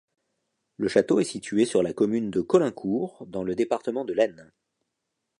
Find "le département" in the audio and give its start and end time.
3.43-4.03